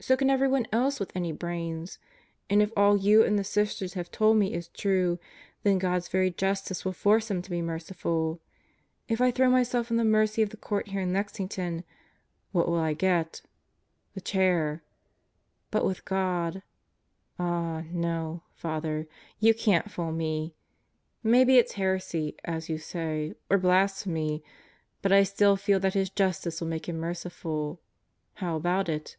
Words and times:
So 0.00 0.16
can 0.16 0.30
everyone 0.30 0.68
else 0.70 1.00
with 1.00 1.10
any 1.16 1.32
brains. 1.32 1.98
And 2.48 2.62
if 2.62 2.70
all 2.76 2.96
you 2.96 3.24
and 3.24 3.36
the 3.36 3.42
Sisters 3.42 3.94
have 3.94 4.12
told 4.12 4.36
me 4.36 4.54
is 4.54 4.68
true, 4.68 5.18
then 5.64 5.78
God's 5.78 6.06
very 6.06 6.30
Justice 6.30 6.84
will 6.84 6.92
force 6.92 7.28
Him 7.28 7.42
to 7.42 7.50
be 7.50 7.60
merciful. 7.62 8.40
If 9.08 9.20
I 9.20 9.32
throw 9.32 9.50
myself 9.50 9.90
on 9.90 9.96
the 9.96 10.04
mercy 10.04 10.40
of 10.40 10.50
the 10.50 10.56
Court 10.56 10.86
here 10.90 11.00
in 11.00 11.12
Lexington, 11.12 11.82
what 12.52 12.68
will 12.68 12.78
I 12.78 12.92
Sentenced 12.94 13.00
to 13.00 13.02
Birth 13.02 13.22
39 13.24 13.24
get? 13.24 13.42
The 14.14 14.20
Chair. 14.20 14.82
But 15.72 15.84
with 15.84 16.04
God... 16.04 16.62
Ah, 17.36 17.82
no, 17.90 18.44
Father; 18.54 19.08
you 19.40 19.52
can't 19.52 19.90
fool 19.90 20.12
me. 20.12 20.54
Maybe 21.24 21.58
it's 21.58 21.72
heresy, 21.72 22.36
as 22.44 22.68
you 22.68 22.78
say, 22.78 23.34
or 23.50 23.58
blasphemy, 23.58 24.44
but 25.02 25.10
I 25.10 25.24
still 25.24 25.56
feel 25.56 25.80
that 25.80 25.94
His 25.94 26.08
justice 26.08 26.60
will 26.60 26.68
make 26.68 26.88
Him 26.88 26.98
merciful. 26.98 27.80
How 28.34 28.54
about 28.54 28.88
it?" 28.88 29.16